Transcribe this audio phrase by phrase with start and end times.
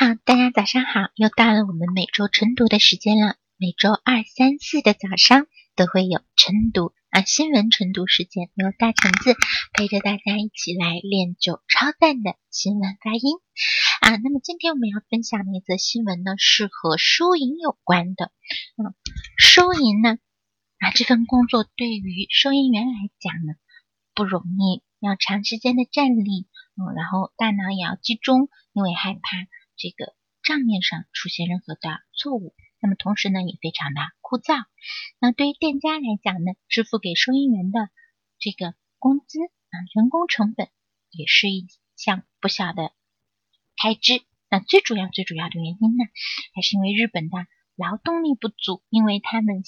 [0.00, 3.34] 好，大家早上好，又到了我们每周晨读的时间了。
[3.56, 9.34] 每周二、三、四的早上都会有晨读啊，新闻晨读时间，由大橙子
[9.72, 13.22] 陪着大家一起来练就超赞的新闻发音
[14.02, 14.14] 啊。
[14.22, 18.30] 那么今天我们要分享的一则新闻呢，是和收银有关的。
[18.76, 18.94] 嗯，
[19.36, 20.10] 收银呢
[20.78, 23.54] 啊，这份工作对于收银员来讲呢
[24.14, 26.46] 不容易，要长时间的站立，
[26.76, 29.20] 嗯，然后大脑也要集中，因为害怕。
[29.78, 31.80] 这个账面上出现任何的
[32.12, 34.64] 错误，那么同时呢也非常的枯燥。
[35.20, 37.88] 那对于店家来讲呢，支付给收银员的
[38.38, 40.68] 这个工资啊，人工成本
[41.10, 42.92] 也是一项不小的
[43.76, 44.22] 开支。
[44.50, 46.04] 那最主要最主要的原因呢，
[46.54, 49.62] 还是因为日本的劳动力不足，因为他们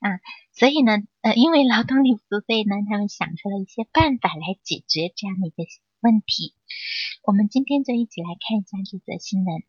[0.00, 0.20] 啊，
[0.52, 5.64] 所以呢，呃，因为劳动力不足，所以呢，他们想出了一些办法来解决这样的一个
[6.06, 6.54] 问题。
[7.24, 9.64] 我们今天就一起来看一下这则新闻。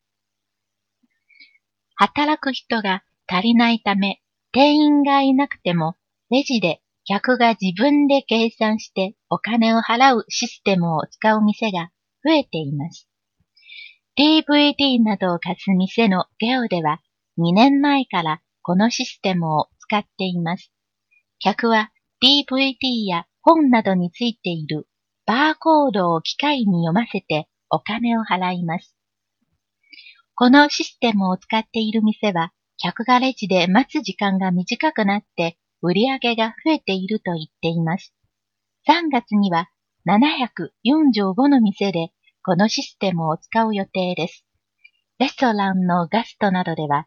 [1.96, 4.22] 働く人が足りないため、
[4.52, 5.96] 店員がいなくても、
[6.30, 11.90] レジで客が自分で計算してお金を払うシステムを使う店が
[12.24, 13.10] 増えています。
[14.16, 17.02] DVD などを貸す店のゲオでは
[17.40, 20.72] 2年前からこのシステムを使っています。
[21.40, 21.92] 客は
[22.22, 24.88] DVD や本などについている
[25.28, 28.96] バーコードを機械に読ませてお金を払います。
[30.36, 38.14] このシステムを使っている店は、客がレジで待つ時間が短くなって売り上げが増えていると言っています。
[38.88, 39.70] 3月には
[40.08, 44.46] 745の店でこのシステムを使う予定です。
[45.20, 47.06] レストランのガストなどでは、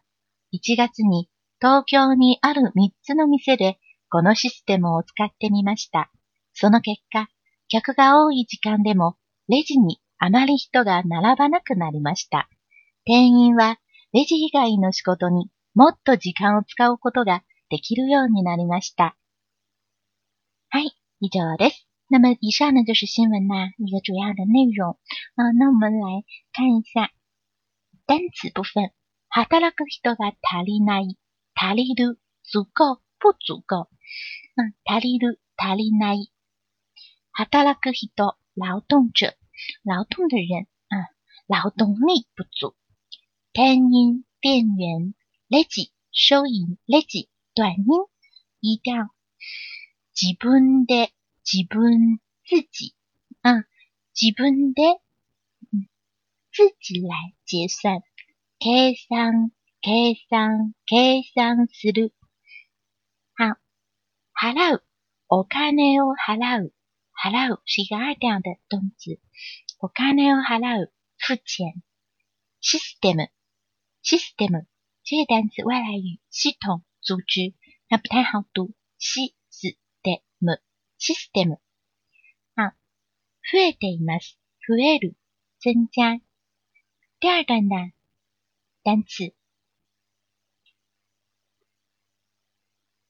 [0.53, 1.27] 1月に
[1.59, 3.79] 東京にある3つの店で
[4.11, 6.11] このシステムを使ってみました。
[6.53, 7.27] その結果、
[7.71, 9.15] 客が多い時間でも、
[9.47, 12.49] レジにあまり人が並ばなくなりました。
[13.05, 13.79] 店員は、
[14.11, 19.15] レジ以外の仕事にもっと時間を使うことができるようになりました。
[20.69, 21.87] はい、以上です。
[22.09, 24.99] 那么以上呢就是新闻呐一个主要的内容
[25.35, 25.51] 啊。
[25.57, 27.09] 那我们来看一下
[28.05, 28.91] 单词部分。
[29.29, 31.17] 働く人が足りない、
[31.55, 33.87] 足りる、足够、不足够。
[34.57, 36.33] 嗯，足りる、足りない。
[37.41, 39.33] 働く人、劳动者，
[39.81, 41.09] 劳动的人啊，
[41.47, 42.75] 劳动力不足。
[43.51, 45.15] 店員、店員、
[45.49, 48.09] レジ、收銀、レジ、短音，
[48.59, 49.09] 一定
[50.13, 51.11] 自分で、
[51.43, 52.93] 自分自己
[53.41, 53.65] 啊，
[54.13, 55.01] 自分で、
[56.51, 58.03] 自己来结算。
[58.59, 59.49] 計算、
[59.81, 62.13] 計算、計算する。
[63.35, 63.57] 好，
[64.35, 64.83] 払う、
[65.27, 66.73] お金を払う。
[67.21, 69.19] 払う是一个二调的动词。
[69.79, 71.83] お金を払う，付钱。
[72.59, 73.29] system
[74.03, 74.65] system
[75.03, 77.53] 这个单词外来语系统组织，
[77.89, 78.73] 那不太好读。
[78.97, 80.57] system
[80.97, 81.59] system
[82.55, 82.73] 好，
[83.43, 84.39] 増えています。
[84.67, 85.15] 増える
[85.59, 86.19] 增加。
[87.19, 87.75] 第二段的
[88.81, 89.35] 单词，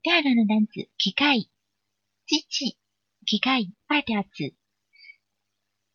[0.01, 1.47] 第二段的单词機械
[2.25, 2.77] 机器。
[3.31, 4.53] 機械、二调子。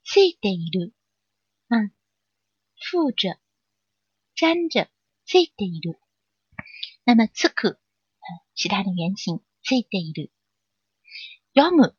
[0.05, 0.95] ついている。
[1.69, 1.91] 嗯，
[2.81, 3.39] 附着、
[4.41, 4.89] 粘着、
[5.27, 6.01] ついている。
[7.05, 7.79] 那么つく、
[8.55, 9.43] 是它的原型。
[9.63, 10.33] ついている。
[11.55, 11.95] 読む、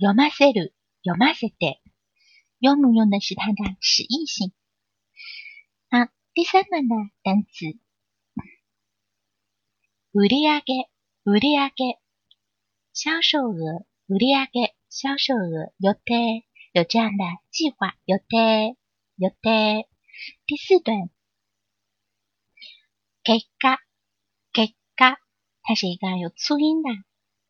[0.00, 0.74] 読ませる、
[1.06, 1.80] 読ませて。
[2.60, 4.52] 読む用的是它的实义性。
[5.88, 7.78] 好，第三段的单词。
[10.10, 10.60] 売上、
[11.22, 11.70] 売上、
[12.92, 13.86] 销售额。
[14.08, 17.94] 売上、销售额、予定，有这样的计划。
[18.06, 18.76] 予定、
[19.14, 19.86] 予定。
[20.46, 21.10] 第四段，
[23.22, 23.78] 結果、
[24.52, 25.16] 結果，
[25.62, 26.90] 它是一个有促音的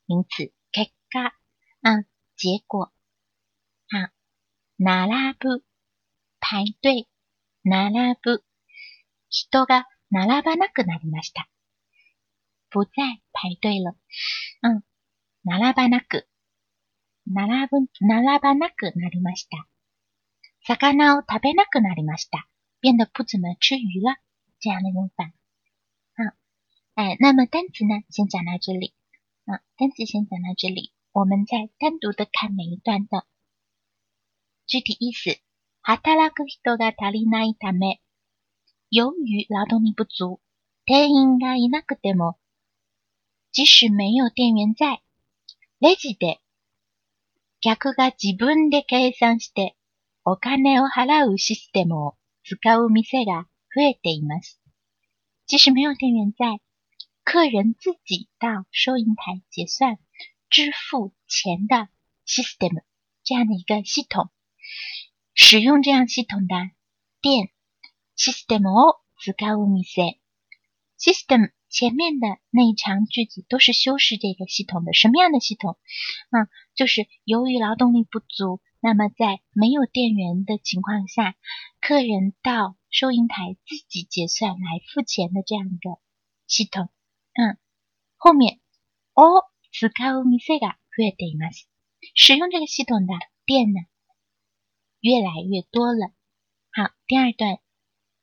[0.05, 0.53] 名词。
[0.71, 1.33] 結果，
[1.81, 2.05] 嗯，
[2.37, 2.93] 结果。
[3.89, 4.12] 好，
[4.77, 5.65] 並ぶ、
[6.41, 7.09] 排队。
[7.63, 8.45] 並ぶ、
[9.31, 11.48] 人が並ばなくなりました。
[12.69, 13.97] 不再排队了。
[14.63, 14.83] 嗯，
[15.45, 16.29] 並ばなく。
[17.32, 19.66] 並ぶ、並ばなくなりました。
[20.66, 22.47] 魚を食べなくなりました。
[22.80, 24.16] 变得不怎么吃鱼了。
[24.59, 25.32] 这样的用法。
[26.16, 26.34] 好，
[26.94, 28.94] 哎，那么单词呢，先讲到这里。
[29.47, 33.24] 啊，单词先讲到这里，我们再单独的看每一段的
[34.66, 35.41] 具体意思。
[35.83, 38.00] 働く人が足りないため、
[38.91, 40.41] 由于劳动力不足，
[40.84, 42.36] 店員がいなくても，
[43.50, 45.00] 即使没有店员在，
[45.80, 46.40] レジで
[47.62, 49.77] 客が自分で計算して
[50.24, 52.15] お金を払うシステムを
[52.45, 54.60] 使う店が増えています。
[55.47, 56.60] 即使没有店员在，
[57.24, 59.98] 客人自己到收银台结算、
[60.48, 61.89] 支付钱的
[62.27, 62.83] system
[63.24, 64.30] 这样的一个系统，
[65.34, 66.54] 使用这样系统的
[67.21, 67.51] 店
[68.16, 70.18] system を使う店
[70.98, 71.53] system。
[71.70, 75.78] 前面的那一长句子都是修饰这个系统的，什么样的系统？
[76.32, 81.35] 嗯，就是由于劳动力不足，那么在没有店员的情况下，
[81.82, 85.99] 客人到收银台自己结算来付钱的这样一个
[86.47, 86.90] 系统。
[87.34, 87.58] 嗯，
[88.17, 88.59] 后面
[89.14, 91.66] 哦，使う店が増えています。
[92.14, 93.14] 使用这个系统的
[93.46, 93.82] 店呢，
[95.02, 96.14] 越来越多了。
[96.72, 97.59] 好，第二段，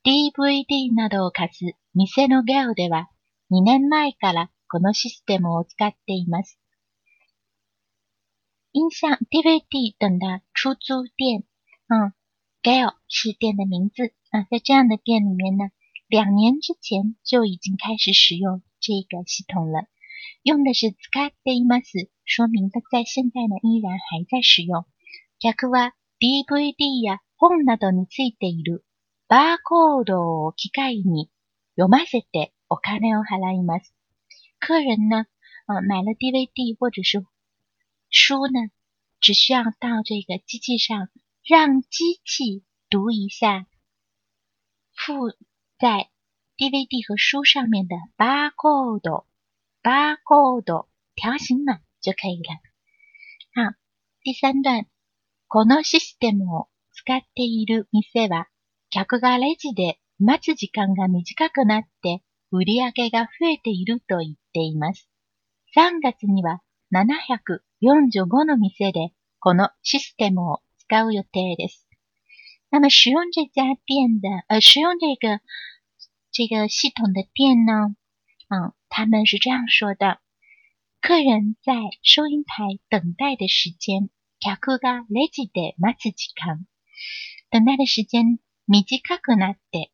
[0.03, 3.09] DVD などを貸す店のガオでは。
[3.50, 6.60] 2年前からこのシステムを使っています。
[8.74, 11.44] 音像 DVD 等的出租店，
[11.88, 12.14] 嗯
[12.62, 14.14] ，Gale 是店的名字。
[14.32, 15.72] 啊，在这样的店里面呢，
[16.10, 19.88] 两年之前就已经开始使用这个系统了，
[20.44, 24.86] 用的是使っています，说明的在现在呢依然还在使用。
[25.40, 28.84] 客は DVD や本などについている
[29.30, 31.30] バーコードを機械に
[31.78, 33.76] 読ませて我看那要还来一吗？
[34.60, 35.26] 客人呢，
[35.68, 37.26] 呃，买了 DVD 或者是
[38.10, 38.70] 书呢，
[39.22, 41.08] 只需要到这个机器上，
[41.46, 43.68] 让机器读一下
[44.94, 45.30] 附
[45.80, 46.10] 在
[46.58, 52.50] DVD 和书上面的 barcode，barcode 条形码就可以了。
[53.54, 53.76] 好，
[54.24, 54.88] 第三段，
[55.48, 58.50] このシステムを使っている店は、
[58.90, 62.22] 客がレジで待つ時間が短くなって。
[62.52, 65.10] 売り上げが増えていると言っています。
[65.76, 66.62] 3月には
[66.92, 71.88] 745の店でこのシステムを使う予定です。
[72.70, 75.42] 那么使用这家店的，呃，使用这个
[76.32, 77.96] 这个系统的店呢，
[78.50, 80.20] 嗯，他们是这样说的：
[81.02, 81.74] 客人在
[82.04, 84.10] 收银台等待的时间，
[84.60, 86.66] 客がレジで待つ時間，
[87.50, 89.92] 等待的时间短くなって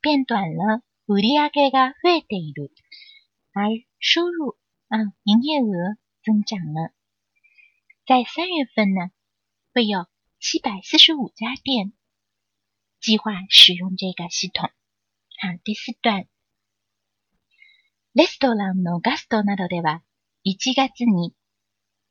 [0.00, 0.82] 变短了。
[1.06, 2.72] 売上が増えている，
[3.52, 4.56] 而收入
[4.88, 6.92] 啊，营业额增长了。
[8.06, 9.10] 在三月份呢，
[9.72, 10.06] 会有
[10.38, 11.92] 七百四十五家店
[13.00, 14.70] 计划使用这个系统。
[15.40, 16.26] 好，第四段。
[18.14, 20.02] レストランのガストなどでは、
[20.46, 21.34] 1月に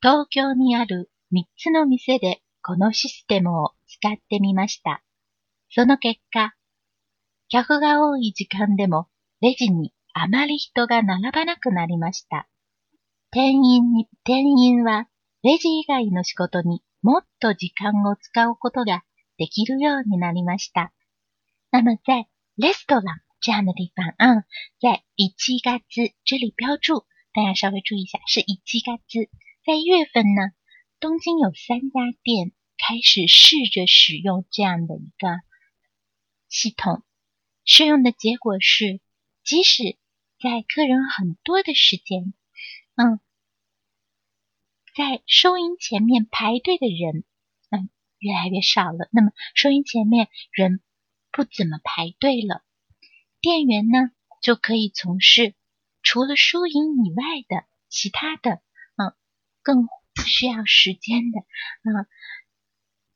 [0.02, 5.02] 東京にある3つの店でこのシステムを使ってみました。
[5.70, 6.54] その結果、
[7.50, 9.08] 客が多い時間でも
[9.40, 12.48] レジにあまり人が並ばなくなりました。
[13.30, 15.08] 店員に、店員は
[15.42, 19.02] レジ以外の仕事にもっと時間を使うことが
[19.36, 20.92] できるようになりました。
[21.70, 23.04] 那么在レストラン
[23.40, 24.44] 这样的地方，嗯，
[24.80, 29.28] 在1月这里标注，大家稍微注意一下，是1月。
[29.66, 30.52] 在月份呢，
[31.00, 35.40] 东京有三家店开始试着使用这样的一个
[36.48, 37.02] 系统。
[37.64, 39.00] 试用的结果是，
[39.42, 39.96] 即使
[40.38, 42.34] 在客人很多的时间，
[42.94, 43.20] 嗯，
[44.94, 47.24] 在收银前面排队的人，
[47.70, 47.88] 嗯，
[48.18, 49.08] 越来越少了。
[49.12, 50.82] 那么收银前面人
[51.30, 52.62] 不怎么排队了，
[53.40, 55.54] 店员呢就可以从事
[56.02, 58.62] 除了收银以外的其他的，
[58.96, 59.16] 嗯，
[59.62, 59.88] 更
[60.26, 61.40] 需要时间的，
[61.82, 62.06] 嗯，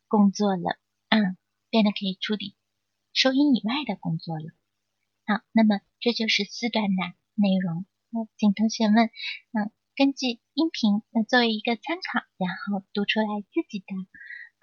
[0.08, 0.78] 工作了，
[1.10, 1.36] 嗯，
[1.68, 2.54] 变得可以处理。
[3.18, 4.44] 收音以外的工作了。
[5.26, 7.02] 好，那么这就是四段的
[7.34, 7.84] 内容。
[8.10, 9.10] 那请同学们，
[9.50, 13.86] 嗯，根据音频呃作为一个参考，然后读出来自己的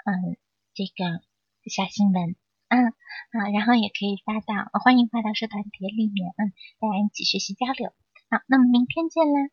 [0.06, 0.38] 嗯
[0.74, 1.22] 这个
[1.70, 2.38] 小新闻，
[2.70, 2.88] 嗯
[3.36, 7.92] 啊，然后也可以发到，欢迎发到社团帖里面，嗯，大家一起学习交流。
[8.30, 9.50] 好，那么明天见啦。